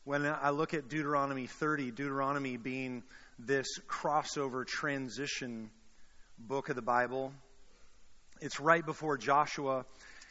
When 0.03 0.25
I 0.25 0.51
look 0.51 0.73
at 0.73 0.87
Deuteronomy 0.87 1.47
30, 1.47 1.91
Deuteronomy 1.91 2.55
being 2.55 3.03
this 3.37 3.67
crossover 3.87 4.65
transition 4.65 5.71
book 6.39 6.69
of 6.69 6.75
the 6.75 6.81
Bible, 6.81 7.33
it's 8.39 8.59
right 8.59 8.85
before 8.85 9.17
Joshua. 9.17 9.85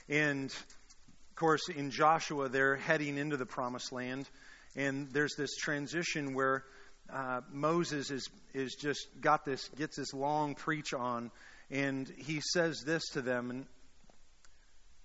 And 0.08 0.46
of 0.50 1.36
course, 1.36 1.68
in 1.68 1.90
Joshua, 1.90 2.48
they're 2.48 2.76
heading 2.76 3.18
into 3.18 3.36
the 3.36 3.46
promised 3.46 3.92
land. 3.92 4.28
And 4.76 5.08
there's 5.10 5.34
this 5.36 5.56
transition 5.56 6.34
where 6.34 6.64
uh, 7.12 7.40
Moses 7.52 8.10
is, 8.10 8.28
is 8.54 8.76
just 8.80 9.08
got 9.20 9.44
this, 9.44 9.68
gets 9.76 9.96
this 9.96 10.14
long 10.14 10.54
preach 10.54 10.94
on. 10.94 11.32
And 11.70 12.08
he 12.16 12.40
says 12.40 12.82
this 12.84 13.08
to 13.10 13.22
them. 13.22 13.66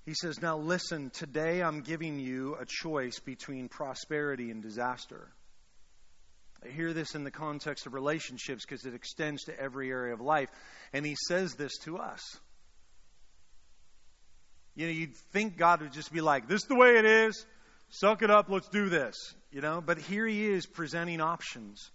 He 0.06 0.14
says, 0.14 0.42
Now 0.42 0.58
listen, 0.58 1.10
today 1.10 1.62
I'm 1.62 1.82
giving 1.82 2.20
you 2.20 2.56
a 2.60 2.66
choice 2.66 3.20
between 3.20 3.70
prosperity 3.70 4.52
and 4.52 4.62
disaster. 4.62 5.32
I 6.64 6.70
hear 6.70 6.94
this 6.94 7.16
in 7.16 7.24
the 7.24 7.32
context 7.32 7.86
of 7.86 7.94
relationships 7.94 8.66
because 8.66 8.86
it 8.86 8.94
extends 8.94 9.44
to 9.46 9.60
every 9.60 9.90
area 9.90 10.14
of 10.14 10.22
life. 10.22 10.50
And 10.94 11.06
he 11.06 11.16
says 11.28 11.56
this 11.56 11.78
to 11.84 11.98
us. 11.98 12.22
You 14.76 14.88
know, 14.88 14.92
you'd 14.92 15.16
think 15.32 15.58
God 15.58 15.82
would 15.82 15.94
just 15.94 16.12
be 16.12 16.22
like, 16.22 16.48
this 16.48 16.62
is 16.64 16.68
the 16.68 16.76
way 16.76 16.98
it 16.98 17.06
is. 17.06 17.46
Suck 17.90 18.22
it 18.24 18.30
up. 18.30 18.50
Let's 18.50 18.68
do 18.70 18.90
this. 18.90 19.16
You 19.52 19.62
know, 19.62 19.82
but 19.82 19.98
here 19.98 20.28
he 20.28 20.48
is 20.48 20.66
presenting 20.66 21.22
options. 21.22 21.92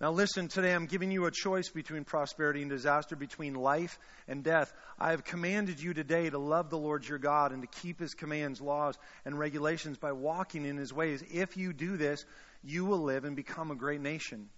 Now, 0.00 0.12
listen, 0.12 0.46
today 0.46 0.72
I'm 0.72 0.86
giving 0.86 1.10
you 1.10 1.26
a 1.26 1.30
choice 1.32 1.70
between 1.70 2.04
prosperity 2.04 2.62
and 2.62 2.70
disaster, 2.70 3.16
between 3.16 3.54
life 3.54 3.98
and 4.28 4.44
death. 4.44 4.72
I 4.96 5.10
have 5.10 5.24
commanded 5.24 5.80
you 5.80 5.92
today 5.92 6.30
to 6.30 6.38
love 6.38 6.70
the 6.70 6.78
Lord 6.78 7.06
your 7.06 7.18
God 7.18 7.50
and 7.50 7.62
to 7.62 7.80
keep 7.80 7.98
his 7.98 8.14
commands, 8.14 8.60
laws, 8.60 8.96
and 9.24 9.36
regulations 9.36 9.98
by 9.98 10.12
walking 10.12 10.64
in 10.64 10.76
his 10.76 10.92
ways. 10.92 11.24
If 11.32 11.56
you 11.56 11.72
do 11.72 11.96
this, 11.96 12.24
you 12.62 12.84
will 12.84 13.02
live 13.02 13.24
and 13.24 13.34
become 13.34 13.72
a 13.72 13.76
great 13.76 14.00
nation. 14.00 14.48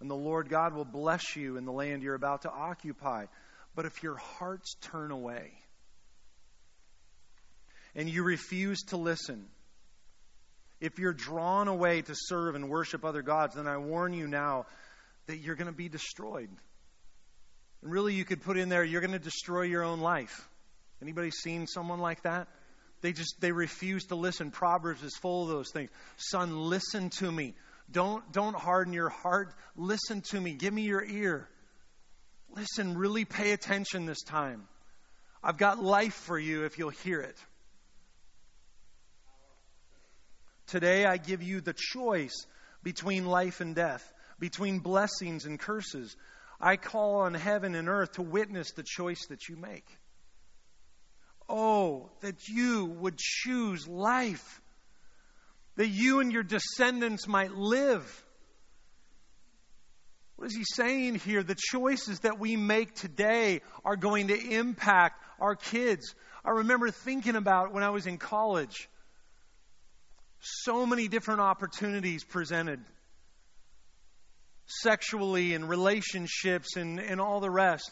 And 0.00 0.10
the 0.10 0.14
Lord 0.14 0.50
God 0.50 0.74
will 0.74 0.84
bless 0.84 1.36
you 1.36 1.56
in 1.56 1.64
the 1.64 1.72
land 1.72 2.02
you're 2.02 2.14
about 2.14 2.42
to 2.42 2.50
occupy. 2.50 3.26
But 3.74 3.86
if 3.86 4.02
your 4.02 4.16
hearts 4.16 4.74
turn 4.82 5.10
away, 5.10 5.52
and 7.94 8.10
you 8.10 8.24
refuse 8.24 8.80
to 8.88 8.98
listen, 8.98 9.46
if 10.82 10.98
you're 10.98 11.12
drawn 11.12 11.68
away 11.68 12.02
to 12.02 12.12
serve 12.14 12.56
and 12.56 12.68
worship 12.68 13.04
other 13.04 13.22
gods, 13.22 13.54
then 13.54 13.68
I 13.68 13.76
warn 13.76 14.12
you 14.12 14.26
now 14.26 14.66
that 15.26 15.38
you're 15.38 15.54
going 15.54 15.68
to 15.68 15.72
be 15.72 15.88
destroyed. 15.88 16.50
And 17.82 17.92
really, 17.92 18.14
you 18.14 18.24
could 18.24 18.42
put 18.42 18.58
in 18.58 18.68
there, 18.68 18.82
you're 18.82 19.00
going 19.00 19.12
to 19.12 19.20
destroy 19.20 19.62
your 19.62 19.84
own 19.84 20.00
life. 20.00 20.48
Anybody 21.00 21.30
seen 21.30 21.68
someone 21.68 22.00
like 22.00 22.22
that? 22.22 22.48
They 23.00 23.12
just 23.12 23.40
they 23.40 23.52
refuse 23.52 24.06
to 24.06 24.16
listen. 24.16 24.50
Proverbs 24.50 25.02
is 25.04 25.16
full 25.16 25.44
of 25.44 25.48
those 25.48 25.70
things. 25.72 25.90
Son, 26.16 26.68
listen 26.68 27.10
to 27.18 27.30
me. 27.30 27.54
Don't 27.90 28.32
don't 28.32 28.54
harden 28.54 28.92
your 28.92 29.08
heart. 29.08 29.54
Listen 29.76 30.20
to 30.30 30.40
me. 30.40 30.54
Give 30.54 30.74
me 30.74 30.82
your 30.82 31.04
ear. 31.04 31.48
Listen, 32.54 32.96
really 32.96 33.24
pay 33.24 33.52
attention 33.52 34.06
this 34.06 34.22
time. 34.22 34.66
I've 35.42 35.58
got 35.58 35.82
life 35.82 36.14
for 36.14 36.38
you 36.38 36.64
if 36.64 36.78
you'll 36.78 36.90
hear 36.90 37.20
it. 37.20 37.36
Today 40.66 41.04
I 41.04 41.16
give 41.16 41.42
you 41.42 41.60
the 41.60 41.74
choice 41.76 42.46
between 42.82 43.26
life 43.26 43.60
and 43.60 43.74
death, 43.74 44.12
between 44.38 44.78
blessings 44.80 45.44
and 45.44 45.58
curses. 45.58 46.16
I 46.60 46.76
call 46.76 47.20
on 47.20 47.34
heaven 47.34 47.74
and 47.74 47.88
earth 47.88 48.12
to 48.12 48.22
witness 48.22 48.72
the 48.72 48.84
choice 48.84 49.26
that 49.26 49.48
you 49.48 49.56
make. 49.56 49.86
Oh, 51.48 52.10
that 52.20 52.48
you 52.48 52.86
would 52.86 53.18
choose 53.18 53.86
life, 53.86 54.60
that 55.76 55.88
you 55.88 56.20
and 56.20 56.32
your 56.32 56.44
descendants 56.44 57.26
might 57.26 57.52
live. 57.52 58.24
What 60.36 60.46
is 60.46 60.56
he 60.56 60.64
saying 60.64 61.16
here? 61.16 61.42
The 61.42 61.56
choices 61.70 62.20
that 62.20 62.38
we 62.38 62.56
make 62.56 62.94
today 62.94 63.60
are 63.84 63.96
going 63.96 64.28
to 64.28 64.36
impact 64.36 65.22
our 65.40 65.54
kids. 65.54 66.14
I 66.44 66.50
remember 66.50 66.90
thinking 66.90 67.36
about 67.36 67.72
when 67.72 67.84
I 67.84 67.90
was 67.90 68.06
in 68.06 68.18
college, 68.18 68.88
so 70.42 70.84
many 70.84 71.08
different 71.08 71.40
opportunities 71.40 72.24
presented 72.24 72.80
sexually 74.66 75.54
and 75.54 75.68
relationships 75.68 76.76
and, 76.76 76.98
and 76.98 77.20
all 77.20 77.40
the 77.40 77.50
rest. 77.50 77.90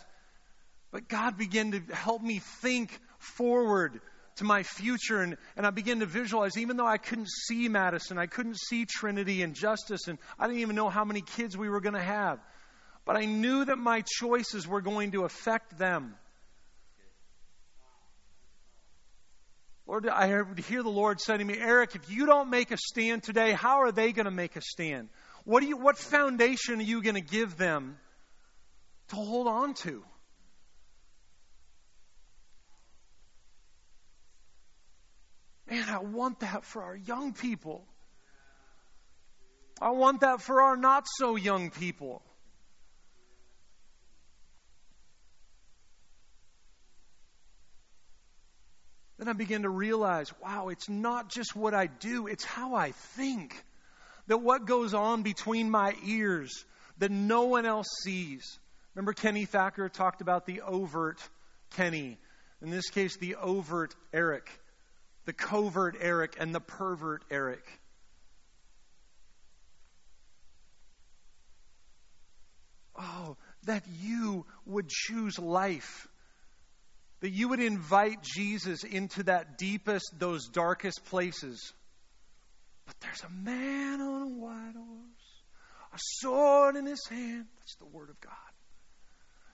But 0.90 1.08
God 1.08 1.38
began 1.38 1.70
to 1.72 1.80
help 1.94 2.22
me 2.22 2.40
think 2.60 2.98
forward 3.18 4.00
to 4.36 4.44
my 4.44 4.64
future. 4.64 5.20
And, 5.20 5.36
and 5.56 5.66
I 5.66 5.70
began 5.70 6.00
to 6.00 6.06
visualize, 6.06 6.58
even 6.58 6.76
though 6.76 6.86
I 6.86 6.98
couldn't 6.98 7.28
see 7.28 7.68
Madison, 7.68 8.18
I 8.18 8.26
couldn't 8.26 8.58
see 8.58 8.84
Trinity 8.84 9.42
and 9.42 9.54
Justice, 9.54 10.08
and 10.08 10.18
I 10.38 10.46
didn't 10.46 10.62
even 10.62 10.74
know 10.74 10.88
how 10.88 11.04
many 11.04 11.20
kids 11.20 11.56
we 11.56 11.68
were 11.68 11.80
going 11.80 11.94
to 11.94 12.02
have. 12.02 12.40
But 13.04 13.16
I 13.16 13.26
knew 13.26 13.64
that 13.64 13.76
my 13.76 14.02
choices 14.04 14.66
were 14.66 14.80
going 14.80 15.12
to 15.12 15.24
affect 15.24 15.78
them. 15.78 16.16
Lord, 19.90 20.08
I 20.08 20.28
hear 20.28 20.84
the 20.84 20.88
Lord 20.88 21.20
saying 21.20 21.40
to 21.40 21.44
me, 21.44 21.58
Eric, 21.58 21.96
if 21.96 22.08
you 22.08 22.24
don't 22.24 22.48
make 22.48 22.70
a 22.70 22.76
stand 22.76 23.24
today, 23.24 23.50
how 23.50 23.78
are 23.80 23.90
they 23.90 24.12
going 24.12 24.26
to 24.26 24.30
make 24.30 24.54
a 24.54 24.60
stand? 24.60 25.08
What, 25.42 25.62
do 25.62 25.66
you, 25.66 25.76
what 25.76 25.98
foundation 25.98 26.78
are 26.78 26.84
you 26.84 27.02
going 27.02 27.16
to 27.16 27.20
give 27.20 27.56
them 27.56 27.98
to 29.08 29.16
hold 29.16 29.48
on 29.48 29.74
to? 29.74 30.04
Man, 35.68 35.88
I 35.88 35.98
want 35.98 36.38
that 36.38 36.64
for 36.64 36.84
our 36.84 36.94
young 36.94 37.32
people. 37.32 37.84
I 39.82 39.90
want 39.90 40.20
that 40.20 40.40
for 40.40 40.62
our 40.62 40.76
not 40.76 41.08
so 41.18 41.34
young 41.34 41.70
people. 41.70 42.22
Then 49.20 49.28
I 49.28 49.34
begin 49.34 49.62
to 49.62 49.70
realize 49.70 50.32
wow, 50.42 50.68
it's 50.68 50.88
not 50.88 51.28
just 51.30 51.54
what 51.54 51.74
I 51.74 51.86
do, 51.86 52.26
it's 52.26 52.44
how 52.44 52.74
I 52.74 52.90
think. 52.90 53.54
That 54.26 54.38
what 54.38 54.64
goes 54.64 54.94
on 54.94 55.22
between 55.22 55.70
my 55.70 55.94
ears 56.04 56.64
that 56.98 57.10
no 57.10 57.44
one 57.44 57.66
else 57.66 57.86
sees. 58.04 58.58
Remember, 58.94 59.12
Kenny 59.12 59.44
Thacker 59.44 59.88
talked 59.88 60.20
about 60.20 60.46
the 60.46 60.62
overt 60.62 61.20
Kenny. 61.70 62.18
In 62.62 62.70
this 62.70 62.90
case, 62.90 63.16
the 63.16 63.36
overt 63.36 63.94
Eric 64.12 64.50
the 65.26 65.32
covert 65.34 65.96
Eric 66.00 66.36
and 66.40 66.54
the 66.54 66.60
pervert 66.60 67.24
Eric. 67.30 67.64
Oh, 72.98 73.36
that 73.64 73.84
you 74.00 74.44
would 74.66 74.88
choose 74.88 75.38
life. 75.38 76.08
That 77.20 77.30
you 77.30 77.48
would 77.48 77.60
invite 77.60 78.22
Jesus 78.22 78.82
into 78.84 79.24
that 79.24 79.58
deepest, 79.58 80.18
those 80.18 80.48
darkest 80.48 81.04
places. 81.04 81.72
But 82.86 82.98
there's 83.00 83.22
a 83.22 83.30
man 83.30 84.00
on 84.00 84.22
a 84.22 84.28
white 84.28 84.74
horse, 84.74 85.42
a 85.92 85.98
sword 85.98 86.76
in 86.76 86.86
his 86.86 87.06
hand. 87.08 87.46
That's 87.58 87.76
the 87.76 87.86
Word 87.86 88.10
of 88.10 88.20
God. 88.20 88.32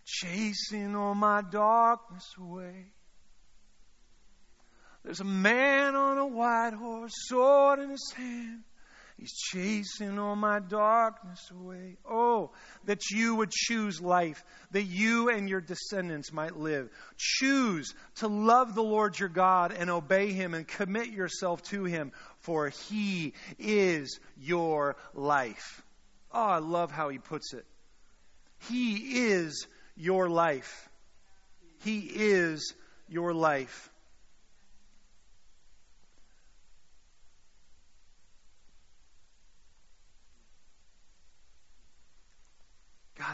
Chasing 0.05 0.95
all 0.95 1.15
my 1.15 1.43
darkness 1.43 2.25
away. 2.39 2.87
There's 5.05 5.21
a 5.21 5.25
man 5.25 5.95
on 5.95 6.19
a 6.19 6.27
white 6.27 6.73
horse, 6.73 7.13
sword 7.29 7.81
in 7.81 7.91
his 7.91 8.13
hand. 8.17 8.63
He's 9.19 9.33
chasing 9.33 10.19
all 10.19 10.37
my 10.37 10.61
darkness 10.61 11.51
away. 11.51 11.97
Oh, 12.09 12.51
that 12.85 13.11
you 13.11 13.37
would 13.37 13.51
choose 13.51 14.01
life, 14.01 14.45
that 14.73 14.83
you 14.83 15.31
and 15.31 15.49
your 15.49 15.63
descendants 15.63 16.33
might 16.33 16.57
live. 16.57 16.91
Choose 17.17 17.95
to 18.17 18.29
love 18.29 18.75
the 18.75 18.83
Lord 18.83 19.19
your 19.19 19.31
God 19.31 19.73
and 19.73 19.89
obey 19.89 20.33
him 20.33 20.53
and 20.53 20.69
commit 20.69 21.09
yourself 21.09 21.63
to 21.71 21.85
him, 21.85 22.13
for 22.41 22.69
he 22.69 23.33
is 23.59 24.21
your 24.39 24.97
life. 25.15 25.83
Oh, 26.31 26.45
I 26.45 26.59
love 26.59 26.91
how 26.91 27.09
he 27.09 27.19
puts 27.19 27.55
it. 27.55 27.65
He 28.69 29.29
is 29.29 29.67
your 29.97 30.29
life. 30.29 30.91
He 31.85 32.01
is 32.01 32.75
your 33.09 33.33
life. 33.33 33.91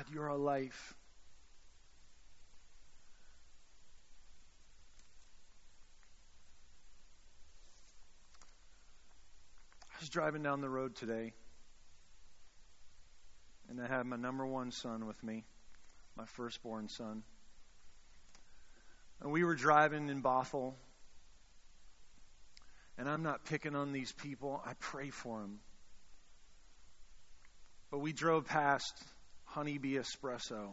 God, 0.03 0.15
you're 0.15 0.31
our 0.31 0.37
life. 0.37 0.95
I 9.93 10.01
was 10.01 10.09
driving 10.09 10.43
down 10.43 10.61
the 10.61 10.69
road 10.69 10.97
today, 10.97 11.33
and 13.69 13.81
I 13.81 13.87
had 13.87 14.07
my 14.07 14.17
number 14.17 14.45
one 14.45 14.73
son 14.73 15.07
with 15.07 15.23
me, 15.23 15.45
my 16.17 16.25
firstborn 16.25 16.89
son. 16.89 17.23
And 19.21 19.31
we 19.31 19.45
were 19.45 19.55
driving 19.55 20.09
in 20.09 20.21
Bothell, 20.23 20.75
and 22.99 23.09
I'm 23.09 23.23
not 23.23 23.45
picking 23.45 23.77
on 23.77 23.93
these 23.93 24.11
people, 24.11 24.61
I 24.67 24.73
pray 24.81 25.11
for 25.11 25.41
them. 25.41 25.61
But 27.91 27.99
we 27.99 28.13
drove 28.13 28.47
past 28.47 28.95
Honeybee 29.55 29.97
Espresso. 29.97 30.73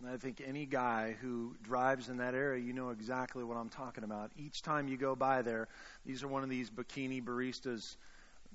And 0.00 0.10
I 0.10 0.16
think 0.16 0.42
any 0.46 0.64
guy 0.64 1.14
who 1.20 1.54
drives 1.62 2.08
in 2.08 2.18
that 2.18 2.34
area, 2.34 2.62
you 2.62 2.72
know 2.72 2.90
exactly 2.90 3.44
what 3.44 3.56
I'm 3.56 3.68
talking 3.68 4.04
about. 4.04 4.30
Each 4.36 4.62
time 4.62 4.88
you 4.88 4.96
go 4.96 5.14
by 5.14 5.42
there, 5.42 5.68
these 6.04 6.22
are 6.22 6.28
one 6.28 6.42
of 6.42 6.48
these 6.48 6.70
bikini 6.70 7.22
baristas 7.22 7.96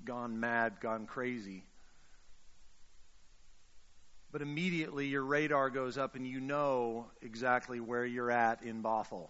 gone 0.04 0.40
mad, 0.40 0.80
gone 0.80 1.06
crazy. 1.06 1.64
But 4.32 4.42
immediately 4.42 5.06
your 5.06 5.24
radar 5.24 5.70
goes 5.70 5.96
up 5.96 6.16
and 6.16 6.26
you 6.26 6.40
know 6.40 7.06
exactly 7.20 7.78
where 7.78 8.04
you're 8.04 8.30
at 8.30 8.62
in 8.62 8.82
Bothell. 8.82 9.28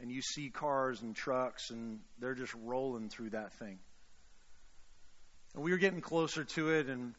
And 0.00 0.10
you 0.10 0.22
see 0.22 0.48
cars 0.48 1.02
and 1.02 1.14
trucks, 1.14 1.70
and 1.70 2.00
they're 2.18 2.34
just 2.34 2.54
rolling 2.62 3.10
through 3.10 3.30
that 3.30 3.52
thing. 3.58 3.78
And 5.54 5.62
we 5.62 5.70
were 5.70 5.78
getting 5.78 6.00
closer 6.00 6.44
to 6.44 6.70
it, 6.70 6.88
and 6.88 7.14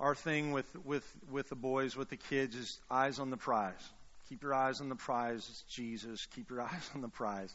our 0.00 0.14
thing 0.14 0.52
with, 0.52 0.66
with, 0.84 1.04
with 1.30 1.48
the 1.48 1.56
boys, 1.56 1.96
with 1.96 2.10
the 2.10 2.16
kids, 2.16 2.56
is 2.56 2.80
eyes 2.90 3.18
on 3.18 3.30
the 3.30 3.36
prize. 3.36 3.82
Keep 4.28 4.42
your 4.42 4.54
eyes 4.54 4.80
on 4.80 4.88
the 4.88 4.96
prize, 4.96 5.64
Jesus. 5.70 6.26
Keep 6.34 6.50
your 6.50 6.62
eyes 6.62 6.90
on 6.94 7.00
the 7.00 7.08
prize. 7.08 7.54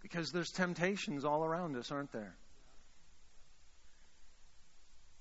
Because 0.00 0.32
there's 0.32 0.50
temptations 0.50 1.24
all 1.24 1.44
around 1.44 1.76
us, 1.76 1.90
aren't 1.92 2.12
there? 2.12 2.34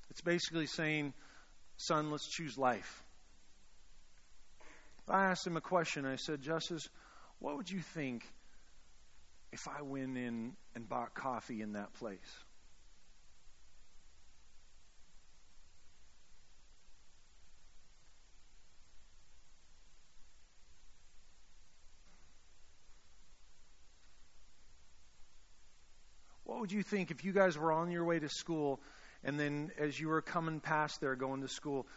It's 0.09 0.21
basically 0.21 0.65
saying, 0.65 1.13
son, 1.77 2.11
let's 2.11 2.27
choose 2.27 2.57
life. 2.57 3.03
I 5.07 5.25
asked 5.25 5.45
him 5.45 5.57
a 5.57 5.61
question. 5.61 6.05
I 6.05 6.15
said, 6.15 6.41
Justice, 6.41 6.87
what 7.39 7.57
would 7.57 7.69
you 7.69 7.79
think 7.79 8.23
if 9.51 9.67
I 9.67 9.81
went 9.81 10.17
in 10.17 10.53
and 10.75 10.87
bought 10.87 11.13
coffee 11.13 11.61
in 11.61 11.73
that 11.73 11.93
place? 11.93 12.19
Would 26.59 26.71
you 26.71 26.83
think 26.83 27.11
if 27.11 27.23
you 27.23 27.31
guys 27.31 27.57
were 27.57 27.71
on 27.71 27.91
your 27.91 28.03
way 28.03 28.19
to 28.19 28.29
school 28.29 28.81
and 29.23 29.39
then 29.39 29.71
as 29.77 29.99
you 29.99 30.07
were 30.07 30.21
coming 30.21 30.59
past 30.59 30.99
there 30.99 31.15
going 31.15 31.41
to 31.41 31.47
school, 31.47 31.87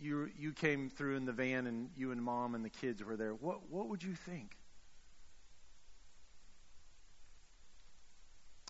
you 0.00 0.28
you 0.38 0.52
came 0.52 0.90
through 0.90 1.16
in 1.16 1.26
the 1.26 1.32
van 1.32 1.66
and 1.66 1.90
you 1.96 2.12
and 2.12 2.22
mom 2.22 2.54
and 2.54 2.64
the 2.64 2.70
kids 2.70 3.02
were 3.04 3.16
there. 3.16 3.34
What 3.34 3.70
what 3.70 3.88
would 3.88 4.02
you 4.02 4.14
think? 4.14 4.56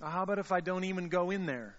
Uh, 0.02 0.10
how 0.10 0.22
about 0.24 0.38
if 0.38 0.52
I 0.52 0.60
don't 0.60 0.84
even 0.84 1.08
go 1.08 1.30
in 1.30 1.46
there? 1.46 1.76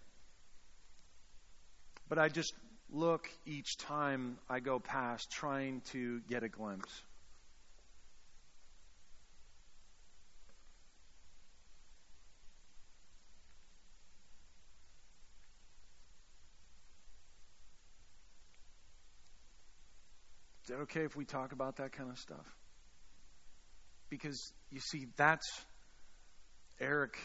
But 2.07 2.19
I 2.19 2.29
just 2.29 2.53
look 2.89 3.27
each 3.45 3.77
time 3.77 4.37
I 4.49 4.59
go 4.59 4.79
past 4.79 5.31
trying 5.31 5.81
to 5.91 6.21
get 6.29 6.43
a 6.43 6.49
glimpse. 6.49 6.91
Is 20.63 20.69
that 20.69 20.79
okay 20.83 21.01
if 21.01 21.15
we 21.15 21.25
talk 21.25 21.51
about 21.51 21.77
that 21.77 21.91
kind 21.91 22.09
of 22.09 22.17
stuff? 22.17 22.45
Because 24.09 24.53
you 24.71 24.79
see, 24.79 25.07
that's 25.17 25.47
Eric 26.79 27.17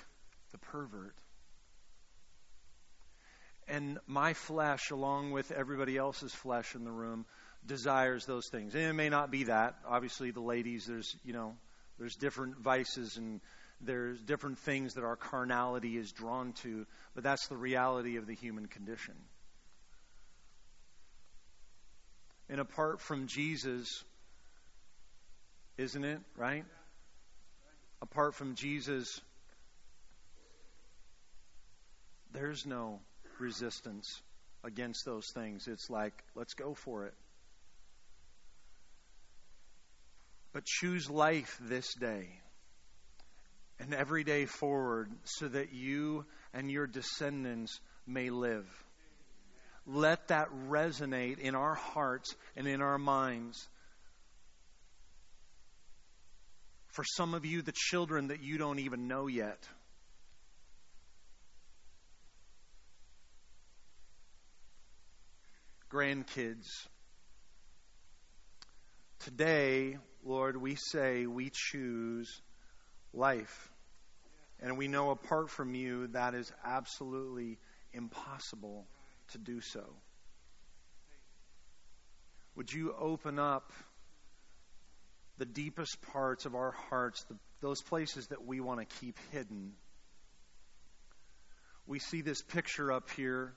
the 0.53 0.59
pervert. 0.59 1.15
And 3.69 3.99
my 4.07 4.33
flesh, 4.33 4.91
along 4.91 5.33
with 5.33 5.53
everybody 5.53 5.97
else's 5.97 6.35
flesh 6.35 6.75
in 6.75 6.85
the 6.85 6.91
room, 6.91 7.27
desires 7.67 8.25
those 8.25 8.49
things. 8.51 8.75
And 8.75 8.85
it 8.85 8.95
may 8.95 9.11
not 9.11 9.31
be 9.31 9.45
that. 9.45 9.77
Obviously, 9.87 10.31
the 10.31 10.41
ladies, 10.41 10.87
there's, 10.87 11.15
you 11.25 11.35
know, 11.35 11.55
there's 11.99 12.17
different 12.17 12.59
vices 12.59 13.19
and 13.19 13.41
there's 13.81 14.21
different 14.23 14.59
things 14.59 14.95
that 14.95 15.05
our 15.05 15.17
carnality 15.17 15.97
is 15.97 16.11
drawn 16.13 16.53
to, 16.63 16.87
but 17.15 17.23
that's 17.23 17.47
the 17.49 17.57
reality 17.57 18.17
of 18.17 18.27
the 18.27 18.35
human 18.35 18.67
condition. 18.67 19.15
And 22.49 22.61
apart 22.61 23.01
from 23.01 23.27
Jesus, 23.27 24.05
isn't 25.77 26.05
it, 26.05 26.21
right? 26.37 26.65
Apart 28.01 28.35
from 28.35 28.55
Jesus, 28.55 29.21
there's 32.33 32.65
no 32.65 33.01
resistance 33.39 34.23
against 34.65 35.05
those 35.05 35.27
things. 35.35 35.69
It's 35.69 35.91
like, 35.91 36.13
let's 36.35 36.55
go 36.55 36.75
for 36.75 37.07
it. 37.07 37.15
But 40.53 40.65
choose 40.65 41.11
life 41.11 41.59
this 41.61 41.95
day 41.95 42.29
and 43.79 43.95
every 43.95 44.25
day 44.25 44.47
forward 44.47 45.11
so 45.25 45.49
that 45.49 45.73
you 45.73 46.25
and 46.53 46.71
your 46.71 46.87
descendants 46.87 47.81
may 48.07 48.31
live. 48.31 48.67
Let 49.91 50.29
that 50.29 50.49
resonate 50.69 51.39
in 51.39 51.55
our 51.55 51.75
hearts 51.75 52.37
and 52.55 52.69
in 52.69 52.83
our 52.83 52.99
minds. 52.99 53.67
For 56.89 57.05
some 57.17 57.33
of 57.33 57.47
you, 57.47 57.63
the 57.63 57.73
children 57.75 58.29
that 58.29 58.43
you 58.43 58.59
don't 58.59 58.81
even 58.81 59.09
know 59.09 59.29
yet. 59.29 59.67
Grandkids. 65.91 66.67
Today, 69.21 69.97
Lord, 70.23 70.61
we 70.61 70.75
say 70.75 71.25
we 71.25 71.51
choose 71.51 72.43
life. 73.15 73.71
And 74.61 74.77
we 74.77 74.87
know 74.87 75.13
apart 75.13 75.49
from 75.49 75.75
you, 75.75 76.09
that 76.09 76.35
is 76.35 76.53
absolutely 76.63 77.59
impossible 77.95 78.87
to 79.33 79.39
do 79.39 79.61
so. 79.61 79.85
Would 82.57 82.73
you 82.73 82.95
open 82.99 83.39
up 83.39 83.73
the 85.37 85.47
deepest 85.47 86.03
parts 86.13 86.45
of 86.45 86.55
our 86.55 86.73
hearts, 86.91 87.23
the, 87.25 87.37
those 87.61 87.81
places 87.83 88.27
that 88.29 88.45
we 88.45 88.61
want 88.61 88.81
to 88.81 88.97
keep 89.01 89.17
hidden? 89.31 89.73
We 91.87 92.01
see 92.01 92.21
this 92.21 92.43
picture 92.43 92.93
up 92.93 93.11
here 93.11 93.55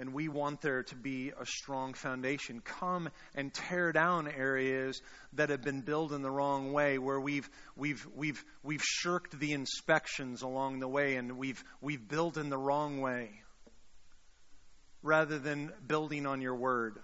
and 0.00 0.14
we 0.14 0.28
want 0.28 0.62
there 0.62 0.82
to 0.82 0.94
be 0.94 1.30
a 1.38 1.44
strong 1.44 1.92
foundation. 1.92 2.62
Come 2.64 3.10
and 3.34 3.52
tear 3.52 3.92
down 3.92 4.28
areas 4.28 5.00
that 5.34 5.50
have 5.50 5.62
been 5.62 5.82
built 5.82 6.12
in 6.12 6.22
the 6.22 6.30
wrong 6.30 6.72
way, 6.72 6.98
where 6.98 7.20
we've 7.20 7.48
we've 7.76 8.06
we've 8.16 8.42
we've 8.62 8.82
shirked 8.82 9.38
the 9.38 9.52
inspections 9.52 10.40
along 10.40 10.80
the 10.80 10.88
way, 10.88 11.16
and 11.16 11.36
we've 11.36 11.62
we've 11.82 12.06
built 12.08 12.38
in 12.38 12.48
the 12.48 12.58
wrong 12.58 13.02
way, 13.02 13.42
rather 15.02 15.38
than 15.38 15.72
building 15.86 16.26
on 16.26 16.40
your 16.40 16.54
word. 16.54 16.98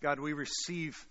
God, 0.00 0.20
we 0.20 0.32
receive 0.34 1.04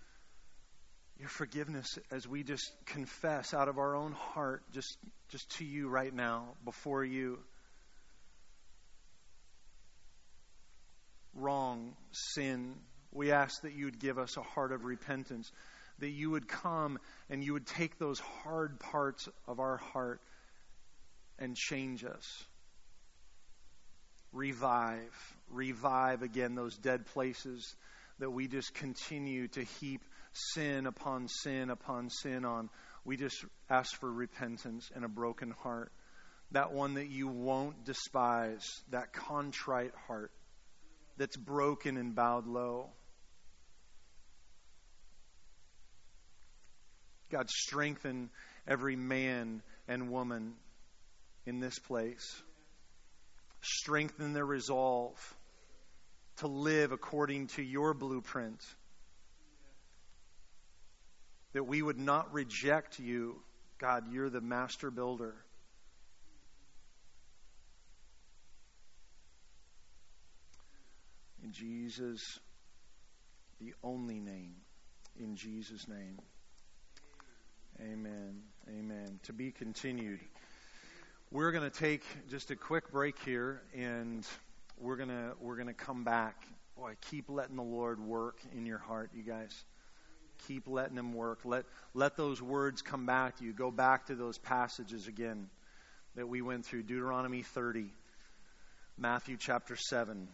your 1.18 1.28
forgiveness 1.28 1.98
as 2.10 2.26
we 2.26 2.42
just 2.42 2.70
confess 2.86 3.52
out 3.52 3.68
of 3.68 3.78
our 3.78 3.94
own 3.94 4.12
heart, 4.12 4.62
just, 4.72 4.96
just 5.28 5.50
to 5.58 5.64
you 5.64 5.88
right 5.88 6.14
now, 6.14 6.54
before 6.64 7.04
you. 7.04 7.38
Wrong, 11.34 11.94
sin. 12.12 12.74
We 13.12 13.32
ask 13.32 13.62
that 13.62 13.74
you 13.74 13.86
would 13.86 13.98
give 13.98 14.18
us 14.18 14.36
a 14.36 14.42
heart 14.42 14.72
of 14.72 14.84
repentance, 14.84 15.50
that 15.98 16.10
you 16.10 16.30
would 16.30 16.48
come 16.48 16.98
and 17.28 17.42
you 17.42 17.54
would 17.54 17.66
take 17.66 17.98
those 17.98 18.20
hard 18.20 18.78
parts 18.78 19.28
of 19.46 19.58
our 19.58 19.78
heart 19.78 20.20
and 21.38 21.56
change 21.56 22.04
us. 22.04 22.44
Revive, 24.32 25.36
revive 25.50 26.22
again 26.22 26.54
those 26.54 26.76
dead 26.76 27.06
places 27.06 27.74
that 28.18 28.30
we 28.30 28.48
just 28.48 28.74
continue 28.74 29.48
to 29.48 29.62
heap 29.80 30.02
sin 30.32 30.86
upon 30.86 31.28
sin 31.28 31.70
upon 31.70 32.10
sin 32.10 32.44
on. 32.44 32.68
We 33.04 33.16
just 33.16 33.44
ask 33.70 33.98
for 34.00 34.12
repentance 34.12 34.90
and 34.94 35.04
a 35.04 35.08
broken 35.08 35.52
heart. 35.62 35.92
That 36.52 36.72
one 36.72 36.94
that 36.94 37.08
you 37.08 37.28
won't 37.28 37.84
despise, 37.84 38.64
that 38.90 39.12
contrite 39.12 39.92
heart 40.06 40.30
that's 41.16 41.36
broken 41.36 41.96
and 41.96 42.14
bowed 42.14 42.46
low. 42.46 42.90
God, 47.30 47.48
strengthen 47.50 48.30
every 48.68 48.96
man 48.96 49.62
and 49.88 50.10
woman 50.10 50.54
in 51.46 51.60
this 51.60 51.78
place. 51.78 52.42
Strengthen 53.62 54.32
their 54.32 54.44
resolve 54.44 55.16
to 56.38 56.48
live 56.48 56.92
according 56.92 57.46
to 57.48 57.62
your 57.62 57.94
blueprint 57.94 58.60
that 61.54 61.64
we 61.64 61.80
would 61.80 61.98
not 61.98 62.34
reject 62.34 62.98
you. 62.98 63.40
God, 63.78 64.12
you're 64.12 64.28
the 64.28 64.42
master 64.42 64.90
builder. 64.90 65.34
In 71.42 71.52
Jesus, 71.52 72.20
the 73.58 73.72
only 73.82 74.20
name. 74.20 74.56
In 75.18 75.36
Jesus' 75.36 75.88
name. 75.88 76.18
Amen. 77.80 78.42
Amen. 78.68 79.20
To 79.24 79.32
be 79.32 79.50
continued. 79.50 80.20
We're 81.32 81.50
going 81.50 81.68
to 81.68 81.76
take 81.76 82.04
just 82.30 82.52
a 82.52 82.56
quick 82.56 82.92
break 82.92 83.18
here 83.24 83.60
and 83.74 84.24
we're 84.78 84.94
going 84.94 85.08
to 85.08 85.32
we're 85.40 85.56
going 85.56 85.66
to 85.66 85.74
come 85.74 86.04
back. 86.04 86.40
Boy, 86.76 86.92
keep 87.10 87.28
letting 87.28 87.56
the 87.56 87.64
Lord 87.64 87.98
work 87.98 88.38
in 88.56 88.64
your 88.64 88.78
heart, 88.78 89.10
you 89.12 89.24
guys. 89.24 89.64
Keep 90.46 90.68
letting 90.68 90.96
Him 90.96 91.14
work. 91.14 91.40
Let, 91.44 91.64
let 91.94 92.16
those 92.16 92.40
words 92.40 92.80
come 92.80 93.06
back 93.06 93.38
to 93.38 93.44
you. 93.44 93.52
Go 93.52 93.72
back 93.72 94.06
to 94.06 94.14
those 94.14 94.38
passages 94.38 95.08
again 95.08 95.48
that 96.14 96.28
we 96.28 96.42
went 96.42 96.64
through 96.64 96.84
Deuteronomy 96.84 97.42
30, 97.42 97.86
Matthew 98.96 99.36
chapter 99.36 99.74
7. 99.74 100.28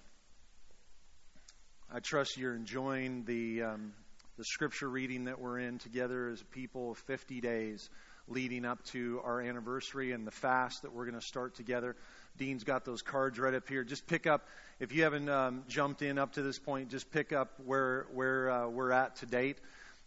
I 1.90 2.00
trust 2.00 2.37
you're 2.37 2.55
enjoying 2.55 3.24
the, 3.24 3.62
um, 3.62 3.94
the 4.37 4.44
scripture 4.44 4.90
reading 4.90 5.24
that 5.24 5.40
we're 5.40 5.59
in 5.59 5.78
together 5.78 6.28
as 6.28 6.42
a 6.42 6.44
people 6.44 6.90
of 6.90 6.98
50 6.98 7.40
days 7.40 7.88
leading 8.33 8.64
up 8.64 8.83
to 8.87 9.21
our 9.25 9.40
anniversary 9.40 10.12
and 10.12 10.27
the 10.27 10.31
fast 10.31 10.83
that 10.83 10.92
we're 10.92 11.05
going 11.05 11.18
to 11.18 11.27
start 11.27 11.55
together. 11.55 11.97
Dean's 12.38 12.64
got 12.64 12.85
those 12.85 13.03
cards 13.03 13.38
right 13.38 13.55
up 13.55 13.68
here. 13.68 13.85
Just 13.85 14.07
pick 14.07 14.27
up, 14.27 14.49
if 14.81 14.92
you 14.92 15.03
haven't 15.03 15.29
um, 15.29 15.64
jumped 15.68 16.03
in 16.03 16.18
up 16.18 16.33
to 16.35 16.42
this 16.42 16.59
point, 16.59 16.90
just 16.90 17.11
pick 17.11 17.33
up 17.33 17.61
where, 17.64 18.07
where 18.12 18.51
uh, 18.51 18.68
we're 18.68 18.90
at 18.90 19.16
to 19.16 19.27
date 19.27 19.59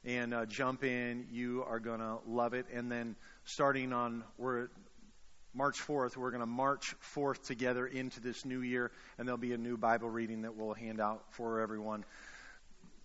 and 0.04 0.34
uh, 0.34 0.46
jump 0.46 0.84
in. 0.84 1.28
You 1.32 1.64
are 1.68 1.80
going 1.80 2.00
to 2.00 2.18
love 2.28 2.54
it. 2.54 2.66
And 2.74 2.92
then 2.92 3.16
starting 3.44 3.94
on 3.94 4.24
we're 4.38 4.70
March 5.54 5.80
4th, 5.80 6.18
we're 6.18 6.32
going 6.32 6.42
to 6.42 6.46
march 6.46 6.96
forth 7.00 7.44
together 7.44 7.88
into 7.88 8.20
this 8.20 8.44
new 8.44 8.62
year, 8.62 8.92
and 9.18 9.26
there'll 9.26 9.38
be 9.38 9.54
a 9.54 9.58
new 9.58 9.78
Bible 9.78 10.10
reading 10.10 10.42
that 10.42 10.56
we'll 10.56 10.74
hand 10.74 11.00
out 11.00 11.24
for 11.30 11.62
everyone 11.62 12.04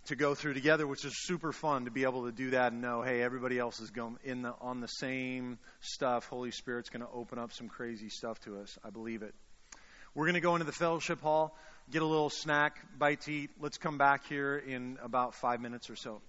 to 0.07 0.17
go 0.17 0.35
through 0.35 0.55
together, 0.55 0.87
which 0.87 1.05
is 1.05 1.13
super 1.27 1.53
fun 1.53 1.85
to 1.85 1.91
be 1.91 2.05
able 2.05 2.25
to 2.25 2.33
do 2.33 2.51
that 2.51 2.73
and 2.73 2.81
know, 2.81 3.03
hey, 3.03 3.23
everybody 3.23 3.59
else 3.59 3.81
is 3.81 3.91
going 3.91 4.19
in 4.25 4.43
the 4.43 4.55
on 4.61 4.81
the 4.81 4.87
same 4.87 5.59
stuff. 5.81 6.27
Holy 6.27 6.51
Spirit's 6.51 6.89
going 6.89 7.03
to 7.03 7.13
open 7.13 7.39
up 7.39 7.53
some 7.53 7.69
crazy 7.69 8.09
stuff 8.09 8.41
to 8.41 8.61
us. 8.61 8.79
I 8.85 8.91
believe 8.91 9.23
it. 9.23 9.35
We're 10.15 10.25
going 10.25 10.35
to 10.35 10.41
go 10.41 10.55
into 10.55 10.67
the 10.67 10.73
fellowship 10.73 11.21
hall, 11.21 11.57
get 11.91 12.03
a 12.03 12.07
little 12.07 12.31
snack, 12.31 12.79
bite 12.99 13.21
to 13.23 13.33
eat. 13.33 13.51
Let's 13.61 13.79
come 13.79 13.99
back 13.99 14.27
here 14.27 14.57
in 14.57 14.99
about 15.03 15.35
five 15.35 15.61
minutes 15.61 15.89
or 15.89 15.97
so. 15.97 16.21